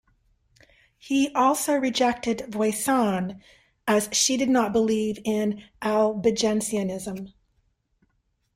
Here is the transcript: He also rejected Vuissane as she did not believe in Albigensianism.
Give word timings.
He 0.97 1.31
also 1.35 1.75
rejected 1.75 2.45
Vuissane 2.49 3.39
as 3.87 4.09
she 4.11 4.35
did 4.35 4.49
not 4.49 4.73
believe 4.73 5.19
in 5.23 5.63
Albigensianism. 5.79 7.33